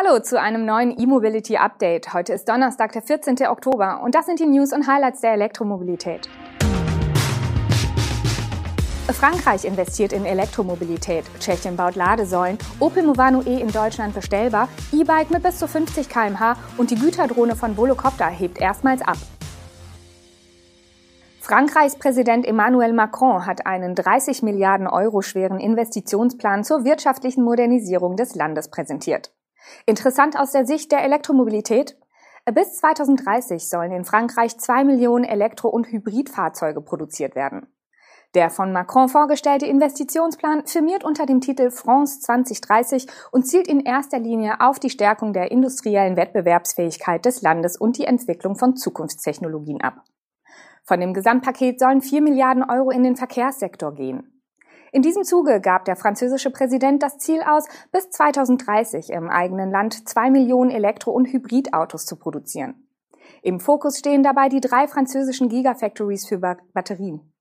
Hallo 0.00 0.20
zu 0.20 0.40
einem 0.40 0.64
neuen 0.64 0.96
E-Mobility 0.96 1.56
Update. 1.56 2.14
Heute 2.14 2.32
ist 2.32 2.48
Donnerstag, 2.48 2.92
der 2.92 3.02
14. 3.02 3.48
Oktober 3.48 4.00
und 4.04 4.14
das 4.14 4.26
sind 4.26 4.38
die 4.38 4.46
News 4.46 4.72
und 4.72 4.86
Highlights 4.86 5.22
der 5.22 5.32
Elektromobilität. 5.32 6.28
Frankreich 9.08 9.64
investiert 9.64 10.12
in 10.12 10.24
Elektromobilität. 10.24 11.24
Tschechien 11.40 11.74
baut 11.74 11.96
Ladesäulen. 11.96 12.58
Opel 12.78 13.02
Movano 13.02 13.42
E 13.42 13.60
in 13.60 13.72
Deutschland 13.72 14.14
bestellbar. 14.14 14.68
E-Bike 14.92 15.30
mit 15.30 15.42
bis 15.42 15.58
zu 15.58 15.66
50 15.66 16.08
km/h 16.08 16.56
und 16.76 16.92
die 16.92 16.96
Güterdrohne 16.96 17.56
von 17.56 17.76
Volocopter 17.76 18.26
hebt 18.26 18.60
erstmals 18.60 19.02
ab. 19.02 19.16
Frankreichs 21.40 21.96
Präsident 21.96 22.46
Emmanuel 22.46 22.92
Macron 22.92 23.46
hat 23.46 23.66
einen 23.66 23.96
30 23.96 24.44
Milliarden 24.44 24.86
Euro 24.86 25.22
schweren 25.22 25.58
Investitionsplan 25.58 26.62
zur 26.62 26.84
wirtschaftlichen 26.84 27.42
Modernisierung 27.42 28.14
des 28.14 28.36
Landes 28.36 28.68
präsentiert. 28.68 29.32
Interessant 29.86 30.38
aus 30.38 30.52
der 30.52 30.66
Sicht 30.66 30.92
der 30.92 31.02
Elektromobilität. 31.02 31.96
Bis 32.54 32.76
2030 32.76 33.68
sollen 33.68 33.92
in 33.92 34.04
Frankreich 34.04 34.58
zwei 34.58 34.84
Millionen 34.84 35.24
Elektro- 35.24 35.68
und 35.68 35.86
Hybridfahrzeuge 35.86 36.80
produziert 36.80 37.34
werden. 37.34 37.66
Der 38.34 38.50
von 38.50 38.72
Macron 38.72 39.08
vorgestellte 39.08 39.66
Investitionsplan 39.66 40.66
firmiert 40.66 41.02
unter 41.02 41.24
dem 41.24 41.40
Titel 41.40 41.70
France 41.70 42.20
2030 42.20 43.06
und 43.32 43.46
zielt 43.46 43.66
in 43.66 43.80
erster 43.80 44.18
Linie 44.18 44.60
auf 44.60 44.78
die 44.78 44.90
Stärkung 44.90 45.32
der 45.32 45.50
industriellen 45.50 46.16
Wettbewerbsfähigkeit 46.16 47.24
des 47.24 47.40
Landes 47.40 47.76
und 47.78 47.96
die 47.96 48.04
Entwicklung 48.04 48.54
von 48.56 48.76
Zukunftstechnologien 48.76 49.80
ab. 49.80 50.02
Von 50.84 51.00
dem 51.00 51.14
Gesamtpaket 51.14 51.80
sollen 51.80 52.02
4 52.02 52.20
Milliarden 52.20 52.64
Euro 52.68 52.90
in 52.90 53.02
den 53.02 53.16
Verkehrssektor 53.16 53.94
gehen. 53.94 54.37
In 54.92 55.02
diesem 55.02 55.24
Zuge 55.24 55.60
gab 55.60 55.84
der 55.84 55.96
französische 55.96 56.50
Präsident 56.50 57.02
das 57.02 57.18
Ziel 57.18 57.42
aus, 57.42 57.66
bis 57.92 58.10
2030 58.10 59.10
im 59.10 59.28
eigenen 59.28 59.70
Land 59.70 60.08
zwei 60.08 60.30
Millionen 60.30 60.70
Elektro- 60.70 61.12
und 61.12 61.26
Hybridautos 61.26 62.06
zu 62.06 62.16
produzieren. 62.16 62.88
Im 63.42 63.60
Fokus 63.60 63.98
stehen 63.98 64.22
dabei 64.22 64.48
die 64.48 64.60
drei 64.60 64.88
französischen 64.88 65.48
Gigafactories 65.48 66.26
für 66.26 66.38
Batterien. 66.38 67.32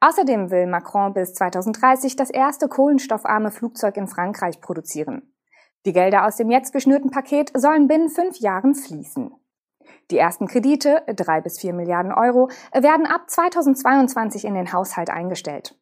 Außerdem 0.00 0.50
will 0.50 0.66
Macron 0.66 1.14
bis 1.14 1.34
2030 1.34 2.16
das 2.16 2.30
erste 2.30 2.68
kohlenstoffarme 2.68 3.50
Flugzeug 3.50 3.96
in 3.96 4.06
Frankreich 4.06 4.60
produzieren. 4.60 5.34
Die 5.84 5.92
Gelder 5.92 6.26
aus 6.26 6.36
dem 6.36 6.50
jetzt 6.50 6.72
geschnürten 6.72 7.10
Paket 7.10 7.50
sollen 7.54 7.88
binnen 7.88 8.08
fünf 8.08 8.38
Jahren 8.38 8.74
fließen. 8.74 9.32
Die 10.10 10.18
ersten 10.18 10.46
Kredite, 10.46 11.02
drei 11.14 11.40
bis 11.40 11.58
vier 11.58 11.72
Milliarden 11.72 12.12
Euro, 12.12 12.48
werden 12.72 13.06
ab 13.06 13.28
2022 13.28 14.44
in 14.44 14.54
den 14.54 14.72
Haushalt 14.72 15.10
eingestellt. 15.10 15.76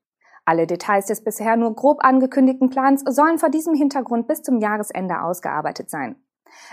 Alle 0.46 0.66
Details 0.66 1.06
des 1.06 1.24
bisher 1.24 1.56
nur 1.56 1.74
grob 1.74 2.04
angekündigten 2.04 2.68
Plans 2.68 3.02
sollen 3.06 3.38
vor 3.38 3.48
diesem 3.48 3.74
Hintergrund 3.74 4.26
bis 4.26 4.42
zum 4.42 4.58
Jahresende 4.58 5.22
ausgearbeitet 5.22 5.88
sein. 5.88 6.16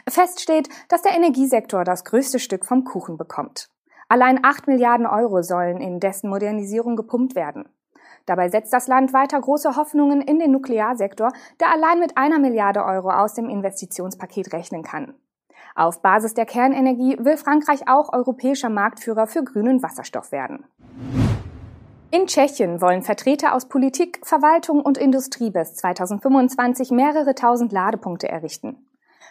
Fest 0.07 0.41
steht, 0.41 0.69
dass 0.89 1.01
der 1.01 1.15
Energiesektor 1.15 1.83
das 1.83 2.03
größte 2.03 2.39
Stück 2.39 2.65
vom 2.65 2.83
Kuchen 2.83 3.17
bekommt. 3.17 3.69
Allein 4.09 4.43
8 4.43 4.67
Milliarden 4.67 5.05
Euro 5.05 5.41
sollen 5.41 5.77
in 5.77 5.99
dessen 6.01 6.29
Modernisierung 6.29 6.97
gepumpt 6.97 7.33
werden. 7.33 7.69
Dabei 8.25 8.49
setzt 8.49 8.73
das 8.73 8.87
Land 8.87 9.13
weiter 9.13 9.39
große 9.39 9.77
Hoffnungen 9.77 10.21
in 10.21 10.37
den 10.37 10.51
Nuklearsektor, 10.51 11.31
der 11.59 11.71
allein 11.71 11.99
mit 11.99 12.17
einer 12.17 12.39
Milliarde 12.39 12.83
Euro 12.83 13.09
aus 13.09 13.33
dem 13.33 13.49
Investitionspaket 13.49 14.53
rechnen 14.53 14.83
kann. 14.83 15.15
Auf 15.75 16.01
Basis 16.01 16.33
der 16.33 16.45
Kernenergie 16.45 17.17
will 17.19 17.37
Frankreich 17.37 17.87
auch 17.87 18.11
europäischer 18.11 18.69
Marktführer 18.69 19.27
für 19.27 19.43
grünen 19.43 19.81
Wasserstoff 19.81 20.31
werden. 20.31 20.65
In 22.13 22.27
Tschechien 22.27 22.81
wollen 22.81 23.03
Vertreter 23.03 23.55
aus 23.55 23.69
Politik, 23.69 24.19
Verwaltung 24.23 24.81
und 24.81 24.97
Industrie 24.97 25.49
bis 25.49 25.75
2025 25.75 26.91
mehrere 26.91 27.35
tausend 27.35 27.71
Ladepunkte 27.71 28.27
errichten. 28.27 28.85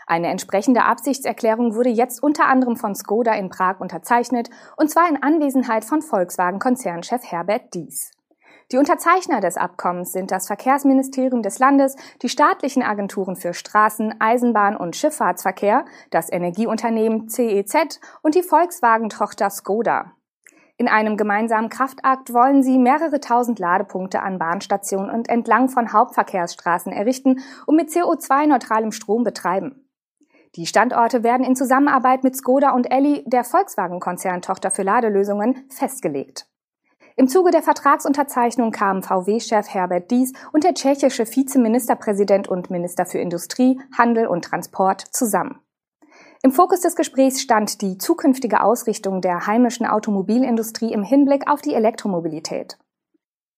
Eine 0.06 0.28
entsprechende 0.28 0.84
Absichtserklärung 0.84 1.74
wurde 1.74 1.90
jetzt 1.90 2.22
unter 2.22 2.46
anderem 2.46 2.76
von 2.76 2.94
Skoda 2.94 3.34
in 3.34 3.50
Prag 3.50 3.80
unterzeichnet, 3.80 4.48
und 4.78 4.90
zwar 4.90 5.10
in 5.10 5.22
Anwesenheit 5.22 5.84
von 5.84 6.00
Volkswagen-Konzernchef 6.00 7.22
Herbert 7.22 7.74
Dies. 7.74 8.12
Die 8.72 8.78
Unterzeichner 8.78 9.40
des 9.40 9.58
Abkommens 9.58 10.12
sind 10.12 10.30
das 10.30 10.46
Verkehrsministerium 10.46 11.42
des 11.42 11.58
Landes, 11.58 11.96
die 12.22 12.30
staatlichen 12.30 12.82
Agenturen 12.82 13.36
für 13.36 13.52
Straßen, 13.52 14.14
Eisenbahn 14.20 14.74
und 14.74 14.96
Schifffahrtsverkehr, 14.96 15.84
das 16.10 16.32
Energieunternehmen 16.32 17.28
CEZ 17.28 18.00
und 18.22 18.34
die 18.34 18.42
Volkswagen-Tochter 18.42 19.50
Skoda. 19.50 20.12
In 20.80 20.88
einem 20.88 21.18
gemeinsamen 21.18 21.68
Kraftakt 21.68 22.32
wollen 22.32 22.62
sie 22.62 22.78
mehrere 22.78 23.20
tausend 23.20 23.58
Ladepunkte 23.58 24.22
an 24.22 24.38
Bahnstationen 24.38 25.10
und 25.10 25.28
entlang 25.28 25.68
von 25.68 25.92
Hauptverkehrsstraßen 25.92 26.90
errichten 26.90 27.40
und 27.66 27.76
mit 27.76 27.90
CO2-neutralem 27.90 28.90
Strom 28.90 29.22
betreiben. 29.22 29.86
Die 30.56 30.64
Standorte 30.64 31.22
werden 31.22 31.44
in 31.44 31.54
Zusammenarbeit 31.54 32.24
mit 32.24 32.34
Skoda 32.34 32.70
und 32.70 32.90
Elli, 32.90 33.22
der 33.26 33.44
Volkswagen-Konzerntochter 33.44 34.70
für 34.70 34.82
Ladelösungen, 34.82 35.66
festgelegt. 35.68 36.46
Im 37.14 37.28
Zuge 37.28 37.50
der 37.50 37.60
Vertragsunterzeichnung 37.60 38.70
kamen 38.70 39.02
VW-Chef 39.02 39.68
Herbert 39.68 40.10
Dies 40.10 40.32
und 40.50 40.64
der 40.64 40.72
tschechische 40.72 41.26
Vizeministerpräsident 41.26 42.48
und 42.48 42.70
Minister 42.70 43.04
für 43.04 43.18
Industrie, 43.18 43.78
Handel 43.98 44.26
und 44.26 44.46
Transport 44.46 45.02
zusammen. 45.10 45.60
Im 46.42 46.52
Fokus 46.52 46.80
des 46.80 46.96
Gesprächs 46.96 47.42
stand 47.42 47.82
die 47.82 47.98
zukünftige 47.98 48.62
Ausrichtung 48.62 49.20
der 49.20 49.46
heimischen 49.46 49.86
Automobilindustrie 49.86 50.90
im 50.90 51.02
Hinblick 51.02 51.50
auf 51.50 51.60
die 51.60 51.74
Elektromobilität. 51.74 52.78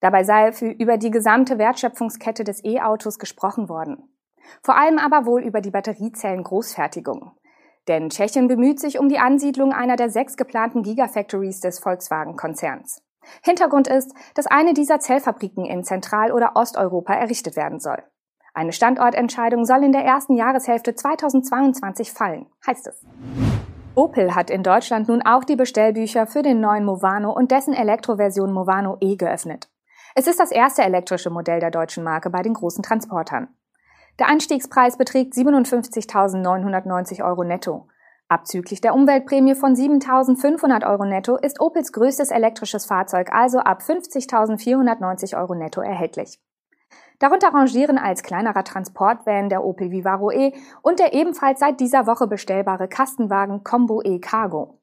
Dabei 0.01 0.25
sei 0.25 0.51
für 0.51 0.69
über 0.69 0.99
die 0.99 1.13
gesamte 1.13 1.59
Wertschöpfungskette 1.59 2.43
des 2.43 2.65
E-Autos 2.65 3.21
gesprochen 3.21 3.69
worden. 3.69 4.13
Vor 4.65 4.77
allem 4.77 4.99
aber 4.99 5.27
wohl 5.27 5.45
über 5.45 5.61
die 5.61 5.71
Batteriezellengroßfertigung. 5.71 7.31
Denn 7.87 8.11
Tschechien 8.11 8.49
bemüht 8.49 8.81
sich 8.81 8.99
um 8.99 9.09
die 9.09 9.21
Ansiedlung 9.21 9.73
einer 9.73 9.95
der 9.95 10.11
sechs 10.11 10.37
geplanten 10.37 10.83
Gigafactories 10.83 11.61
des 11.61 11.79
Volkswagen-Konzerns. 11.79 13.01
Hintergrund 13.45 13.87
ist, 13.87 14.13
dass 14.35 14.49
eine 14.49 14.75
dieser 14.75 14.99
Zellfabriken 14.99 15.67
in 15.67 15.85
Zentral- 15.85 16.33
oder 16.33 16.57
Osteuropa 16.57 17.15
errichtet 17.15 17.55
werden 17.55 17.79
soll. 17.79 18.03
Eine 18.55 18.73
Standortentscheidung 18.73 19.65
soll 19.65 19.83
in 19.83 19.93
der 19.93 20.05
ersten 20.05 20.35
Jahreshälfte 20.35 20.95
2022 20.95 22.13
fallen, 22.13 22.47
heißt 22.67 22.87
es. 22.87 23.03
Opel 23.95 24.35
hat 24.35 24.51
in 24.51 24.63
Deutschland 24.63 25.09
nun 25.09 25.23
auch 25.23 25.45
die 25.45 25.57
Bestellbücher 25.57 26.27
für 26.27 26.43
den 26.43 26.61
neuen 26.61 26.85
Movano 26.85 27.33
und 27.33 27.51
dessen 27.51 27.73
Elektroversion 27.73 28.53
Movano 28.53 28.99
E 29.01 29.17
geöffnet. 29.17 29.69
Es 30.15 30.27
ist 30.27 30.39
das 30.39 30.51
erste 30.51 30.83
elektrische 30.83 31.31
Modell 31.31 31.61
der 31.61 31.71
deutschen 31.71 32.05
Marke 32.05 32.29
bei 32.29 32.43
den 32.43 32.53
großen 32.53 32.83
Transportern. 32.83 33.49
Der 34.19 34.29
Einstiegspreis 34.29 34.99
beträgt 34.99 35.33
57.990 35.33 37.25
Euro 37.25 37.45
netto. 37.45 37.89
Abzüglich 38.29 38.83
der 38.83 38.95
Umweltprämie 38.95 39.55
von 39.55 39.75
7.500 39.75 40.87
Euro 40.87 41.07
netto 41.07 41.37
ist 41.37 41.61
Opels 41.61 41.93
größtes 41.93 42.31
elektrisches 42.31 42.85
Fahrzeug 42.85 43.33
also 43.33 43.61
ab 43.61 43.81
50.490 43.81 45.39
Euro 45.39 45.55
netto 45.55 45.81
erhältlich. 45.81 46.39
Darunter 47.23 47.55
rangieren 47.55 47.99
als 47.99 48.25
kleinerer 48.25 48.65
Transportvan 48.65 49.49
der 49.49 49.63
Opel 49.63 49.93
Vivaro 49.93 50.33
E 50.33 50.55
und 50.83 50.99
der 50.99 51.13
ebenfalls 51.13 51.61
seit 51.61 51.79
dieser 51.79 52.09
Woche 52.09 52.27
bestellbare 52.27 52.89
Kastenwagen 52.89 53.63
Combo 53.63 54.03
E 54.03 54.19
Cargo. 54.19 54.81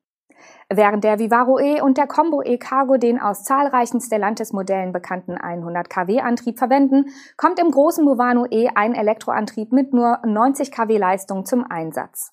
Während 0.70 1.04
der 1.04 1.20
Vivaro 1.20 1.60
E 1.60 1.82
und 1.82 1.98
der 1.98 2.08
Combo 2.08 2.42
E 2.42 2.58
Cargo 2.58 2.96
den 2.96 3.20
aus 3.20 3.44
zahlreichen 3.44 4.00
Stellantis-Modellen 4.00 4.94
bekannten 4.94 5.36
100 5.36 5.90
kW 5.90 6.22
Antrieb 6.22 6.58
verwenden, 6.58 7.08
kommt 7.36 7.60
im 7.60 7.72
großen 7.72 8.06
Movano 8.06 8.46
E 8.50 8.70
ein 8.74 8.96
Elektroantrieb 8.96 9.74
mit 9.74 9.94
nur 9.94 10.20
90 10.26 10.72
kW 10.72 10.98
Leistung 10.98 11.46
zum 11.46 11.70
Einsatz. 11.70 12.32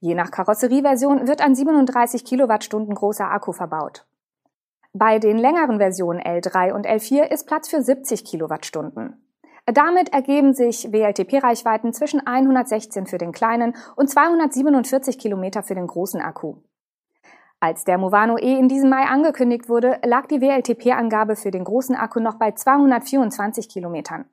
Je 0.00 0.14
nach 0.14 0.30
Karosserieversion 0.30 1.26
wird 1.26 1.40
ein 1.40 1.54
37 1.54 2.26
Kilowattstunden 2.26 2.94
großer 2.94 3.30
Akku 3.30 3.52
verbaut. 3.52 4.06
Bei 4.92 5.18
den 5.18 5.38
längeren 5.38 5.78
Versionen 5.78 6.20
L3 6.20 6.72
und 6.74 6.86
L4 6.86 7.22
ist 7.22 7.46
Platz 7.46 7.70
für 7.70 7.80
70 7.80 8.26
Kilowattstunden. 8.26 9.24
Damit 9.72 10.12
ergeben 10.12 10.52
sich 10.52 10.90
WLTP-Reichweiten 10.90 11.92
zwischen 11.92 12.26
116 12.26 13.06
für 13.06 13.18
den 13.18 13.32
kleinen 13.32 13.76
und 13.94 14.10
247 14.10 15.18
Kilometer 15.18 15.62
für 15.62 15.74
den 15.74 15.86
großen 15.86 16.20
Akku. 16.20 16.56
Als 17.60 17.84
der 17.84 17.98
Movano 17.98 18.38
E 18.38 18.58
in 18.58 18.68
diesem 18.68 18.90
Mai 18.90 19.04
angekündigt 19.04 19.68
wurde, 19.68 20.00
lag 20.02 20.26
die 20.26 20.40
WLTP-Angabe 20.40 21.36
für 21.36 21.50
den 21.50 21.64
großen 21.64 21.94
Akku 21.94 22.18
noch 22.18 22.36
bei 22.36 22.52
224 22.52 23.68
Kilometern. 23.68 24.24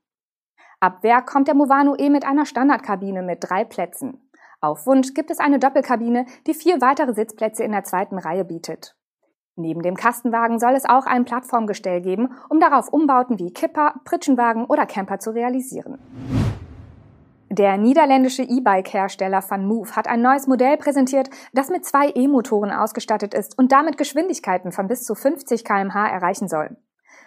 Ab 0.79 1.03
Werk 1.03 1.27
kommt 1.27 1.47
der 1.47 1.55
Movano 1.55 1.95
E 1.97 2.09
mit 2.09 2.25
einer 2.25 2.45
Standardkabine 2.45 3.21
mit 3.21 3.39
drei 3.41 3.63
Plätzen. 3.63 4.31
Auf 4.59 4.87
Wunsch 4.87 5.13
gibt 5.13 5.29
es 5.29 5.39
eine 5.39 5.59
Doppelkabine, 5.59 6.25
die 6.47 6.53
vier 6.55 6.81
weitere 6.81 7.13
Sitzplätze 7.13 7.63
in 7.63 7.73
der 7.73 7.83
zweiten 7.83 8.17
Reihe 8.17 8.45
bietet. 8.45 8.96
Neben 9.59 9.81
dem 9.81 9.95
Kastenwagen 9.95 10.59
soll 10.59 10.75
es 10.75 10.85
auch 10.85 11.07
ein 11.07 11.25
Plattformgestell 11.25 12.01
geben, 12.01 12.29
um 12.47 12.59
darauf 12.59 12.89
Umbauten 12.89 13.39
wie 13.39 13.51
Kipper, 13.51 13.95
Pritschenwagen 14.05 14.65
oder 14.65 14.85
Camper 14.85 15.17
zu 15.17 15.31
realisieren. 15.31 15.97
Der 17.49 17.75
niederländische 17.77 18.43
E-Bike-Hersteller 18.43 19.41
VanMoof 19.41 19.95
hat 19.95 20.07
ein 20.07 20.21
neues 20.21 20.45
Modell 20.45 20.77
präsentiert, 20.77 21.31
das 21.53 21.69
mit 21.69 21.85
zwei 21.85 22.11
E-Motoren 22.13 22.69
ausgestattet 22.69 23.33
ist 23.33 23.57
und 23.57 23.71
damit 23.71 23.97
Geschwindigkeiten 23.97 24.71
von 24.71 24.87
bis 24.87 25.03
zu 25.03 25.15
50 25.15 25.65
kmh 25.65 26.07
erreichen 26.07 26.47
soll. 26.47 26.77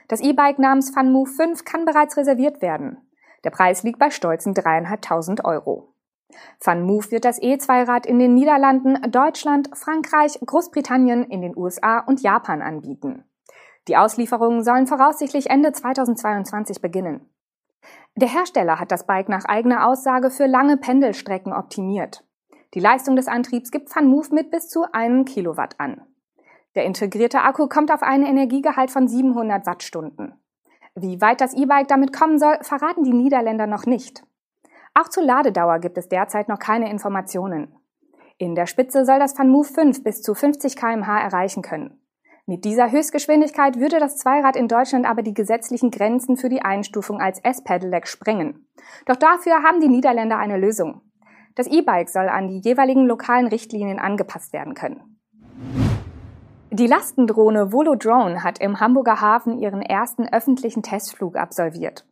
Das 0.06 0.20
E-Bike 0.20 0.60
namens 0.60 0.94
VanMoof 0.94 1.34
5 1.34 1.64
kann 1.64 1.84
bereits 1.84 2.16
reserviert 2.16 2.62
werden. 2.62 2.98
Der 3.42 3.50
Preis 3.50 3.82
liegt 3.82 3.98
bei 3.98 4.10
stolzen 4.10 4.54
dreieinhalbtausend 4.54 5.44
Euro. 5.44 5.89
VanMoof 6.60 7.10
wird 7.10 7.24
das 7.24 7.40
E-Zweirad 7.40 8.06
in 8.06 8.18
den 8.18 8.34
Niederlanden, 8.34 8.98
Deutschland, 9.10 9.70
Frankreich, 9.74 10.38
Großbritannien, 10.44 11.24
in 11.24 11.42
den 11.42 11.56
USA 11.56 12.00
und 12.00 12.22
Japan 12.22 12.62
anbieten. 12.62 13.24
Die 13.88 13.96
Auslieferungen 13.96 14.62
sollen 14.62 14.86
voraussichtlich 14.86 15.50
Ende 15.50 15.72
2022 15.72 16.80
beginnen. 16.80 17.28
Der 18.16 18.28
Hersteller 18.28 18.78
hat 18.78 18.90
das 18.90 19.06
Bike 19.06 19.28
nach 19.28 19.44
eigener 19.44 19.86
Aussage 19.86 20.30
für 20.30 20.46
lange 20.46 20.76
Pendelstrecken 20.76 21.52
optimiert. 21.52 22.24
Die 22.74 22.80
Leistung 22.80 23.16
des 23.16 23.26
Antriebs 23.26 23.70
gibt 23.70 23.94
VanMoof 23.94 24.30
mit 24.30 24.50
bis 24.50 24.68
zu 24.68 24.84
einem 24.92 25.24
Kilowatt 25.24 25.78
an. 25.78 26.02
Der 26.76 26.84
integrierte 26.84 27.40
Akku 27.42 27.66
kommt 27.66 27.90
auf 27.90 28.02
einen 28.02 28.24
Energiegehalt 28.24 28.90
von 28.90 29.08
700 29.08 29.66
Wattstunden. 29.66 30.34
Wie 30.94 31.20
weit 31.20 31.40
das 31.40 31.54
E-Bike 31.54 31.88
damit 31.88 32.12
kommen 32.12 32.38
soll, 32.38 32.58
verraten 32.62 33.02
die 33.02 33.12
Niederländer 33.12 33.66
noch 33.66 33.86
nicht. 33.86 34.22
Auch 34.94 35.08
zur 35.08 35.22
Ladedauer 35.22 35.78
gibt 35.78 35.98
es 35.98 36.08
derzeit 36.08 36.48
noch 36.48 36.58
keine 36.58 36.90
Informationen. 36.90 37.74
In 38.38 38.54
der 38.54 38.66
Spitze 38.66 39.04
soll 39.04 39.18
das 39.18 39.38
VanMoof 39.38 39.68
5 39.68 40.02
bis 40.02 40.22
zu 40.22 40.34
50 40.34 40.74
kmh 40.76 41.20
erreichen 41.20 41.62
können. 41.62 42.00
Mit 42.46 42.64
dieser 42.64 42.90
Höchstgeschwindigkeit 42.90 43.78
würde 43.78 44.00
das 44.00 44.16
Zweirad 44.16 44.56
in 44.56 44.66
Deutschland 44.66 45.06
aber 45.06 45.22
die 45.22 45.34
gesetzlichen 45.34 45.90
Grenzen 45.90 46.36
für 46.36 46.48
die 46.48 46.62
Einstufung 46.62 47.20
als 47.20 47.38
S-Pedelec 47.44 48.08
sprengen. 48.08 48.66
Doch 49.06 49.16
dafür 49.16 49.62
haben 49.62 49.80
die 49.80 49.88
Niederländer 49.88 50.38
eine 50.38 50.58
Lösung. 50.58 51.02
Das 51.54 51.66
E-Bike 51.66 52.08
soll 52.08 52.28
an 52.28 52.48
die 52.48 52.60
jeweiligen 52.60 53.06
lokalen 53.06 53.46
Richtlinien 53.46 53.98
angepasst 53.98 54.52
werden 54.52 54.74
können. 54.74 55.20
Die 56.72 56.86
Lastendrohne 56.86 57.72
Volo 57.72 57.94
Drone 57.94 58.42
hat 58.42 58.60
im 58.60 58.80
Hamburger 58.80 59.20
Hafen 59.20 59.58
ihren 59.58 59.82
ersten 59.82 60.26
öffentlichen 60.26 60.82
Testflug 60.82 61.36
absolviert. 61.36 62.04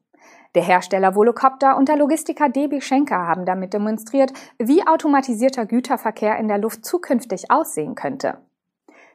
Der 0.55 0.63
Hersteller 0.63 1.15
Volocopter 1.15 1.77
und 1.77 1.89
der 1.89 1.97
Logistiker 1.97 2.49
DB 2.49 2.81
Schenker 2.81 3.27
haben 3.27 3.45
damit 3.45 3.75
demonstriert, 3.75 4.33
wie 4.59 4.87
automatisierter 4.87 5.67
Güterverkehr 5.67 6.39
in 6.39 6.49
der 6.49 6.59
Luft 6.59 6.85
zukünftig 6.85 7.51
aussehen 7.51 7.95
könnte. 7.95 8.39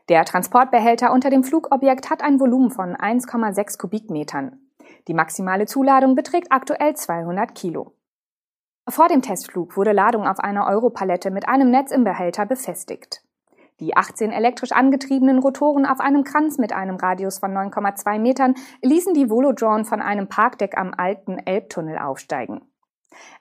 Der 0.09 0.25
Transportbehälter 0.25 1.11
unter 1.11 1.29
dem 1.29 1.43
Flugobjekt 1.43 2.09
hat 2.09 2.21
ein 2.21 2.39
Volumen 2.39 2.71
von 2.71 2.95
1,6 2.95 3.79
Kubikmetern. 3.79 4.59
Die 5.07 5.13
maximale 5.13 5.65
Zuladung 5.65 6.15
beträgt 6.15 6.51
aktuell 6.51 6.95
200 6.95 7.55
Kilo. 7.55 7.93
Vor 8.87 9.07
dem 9.07 9.21
Testflug 9.21 9.77
wurde 9.77 9.93
Ladung 9.93 10.27
auf 10.27 10.39
einer 10.39 10.67
Europalette 10.67 11.31
mit 11.31 11.47
einem 11.47 11.71
Netz 11.71 11.91
im 11.91 12.03
Behälter 12.03 12.45
befestigt. 12.45 13.22
Die 13.79 13.97
18 13.97 14.31
elektrisch 14.31 14.71
angetriebenen 14.71 15.39
Rotoren 15.39 15.85
auf 15.85 15.99
einem 15.99 16.23
Kranz 16.23 16.57
mit 16.57 16.73
einem 16.73 16.95
Radius 16.95 17.39
von 17.39 17.51
9,2 17.51 18.19
Metern 18.19 18.55
ließen 18.81 19.13
die 19.13 19.29
Volodrone 19.29 19.85
von 19.85 20.01
einem 20.01 20.27
Parkdeck 20.27 20.77
am 20.77 20.93
alten 20.95 21.39
Elbtunnel 21.39 21.97
aufsteigen. 21.97 22.61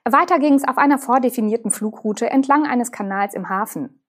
Weiter 0.05 0.39
ging 0.39 0.55
es 0.55 0.67
auf 0.67 0.79
einer 0.79 0.99
vordefinierten 0.99 1.71
Flugroute 1.71 2.31
entlang 2.31 2.67
eines 2.67 2.93
Kanals 2.93 3.35
im 3.35 3.49
Hafen. 3.49 4.03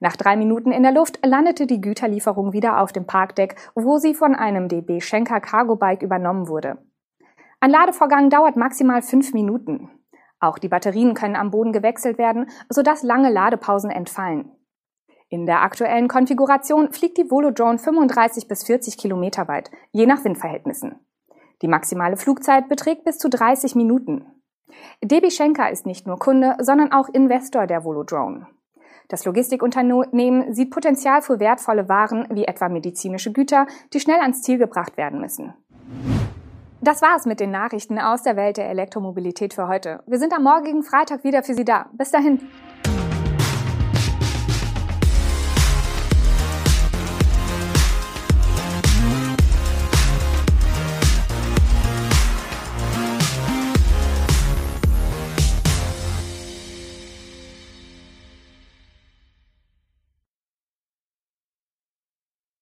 Nach 0.00 0.16
drei 0.16 0.36
Minuten 0.36 0.72
in 0.72 0.82
der 0.82 0.92
Luft 0.92 1.24
landete 1.24 1.66
die 1.66 1.80
Güterlieferung 1.80 2.52
wieder 2.52 2.80
auf 2.80 2.92
dem 2.92 3.06
Parkdeck, 3.06 3.56
wo 3.74 3.98
sie 3.98 4.14
von 4.14 4.34
einem 4.34 4.68
DB 4.68 5.00
Schenker 5.00 5.40
Cargo 5.40 5.76
Bike 5.76 6.02
übernommen 6.02 6.48
wurde. 6.48 6.78
Ein 7.60 7.70
Ladevorgang 7.70 8.28
dauert 8.28 8.56
maximal 8.56 9.00
fünf 9.00 9.32
Minuten. 9.32 9.88
Auch 10.40 10.58
die 10.58 10.68
Batterien 10.68 11.14
können 11.14 11.36
am 11.36 11.50
Boden 11.50 11.72
gewechselt 11.72 12.18
werden, 12.18 12.50
sodass 12.68 13.02
lange 13.02 13.30
Ladepausen 13.30 13.90
entfallen. 13.90 14.50
In 15.34 15.46
der 15.46 15.62
aktuellen 15.62 16.06
Konfiguration 16.06 16.92
fliegt 16.92 17.18
die 17.18 17.28
Volodrone 17.28 17.78
35 17.78 18.46
bis 18.46 18.62
40 18.62 18.96
Kilometer 18.96 19.48
weit, 19.48 19.68
je 19.90 20.06
nach 20.06 20.24
Windverhältnissen. 20.24 21.00
Die 21.60 21.66
maximale 21.66 22.16
Flugzeit 22.16 22.68
beträgt 22.68 23.02
bis 23.02 23.18
zu 23.18 23.28
30 23.28 23.74
Minuten. 23.74 24.26
DB 25.02 25.32
Schenker 25.32 25.72
ist 25.72 25.86
nicht 25.86 26.06
nur 26.06 26.20
Kunde, 26.20 26.54
sondern 26.60 26.92
auch 26.92 27.08
Investor 27.08 27.66
der 27.66 27.82
Volodrone. 27.82 28.46
Das 29.08 29.24
Logistikunternehmen 29.24 30.54
sieht 30.54 30.70
Potenzial 30.70 31.20
für 31.20 31.40
wertvolle 31.40 31.88
Waren 31.88 32.28
wie 32.30 32.44
etwa 32.44 32.68
medizinische 32.68 33.32
Güter, 33.32 33.66
die 33.92 33.98
schnell 33.98 34.20
ans 34.20 34.42
Ziel 34.42 34.58
gebracht 34.58 34.96
werden 34.96 35.20
müssen. 35.20 35.52
Das 36.80 37.02
war's 37.02 37.26
mit 37.26 37.40
den 37.40 37.50
Nachrichten 37.50 37.98
aus 37.98 38.22
der 38.22 38.36
Welt 38.36 38.56
der 38.56 38.68
Elektromobilität 38.68 39.52
für 39.52 39.66
heute. 39.66 40.04
Wir 40.06 40.20
sind 40.20 40.32
am 40.32 40.44
morgigen 40.44 40.84
Freitag 40.84 41.24
wieder 41.24 41.42
für 41.42 41.54
Sie 41.54 41.64
da. 41.64 41.86
Bis 41.94 42.12
dahin. 42.12 42.38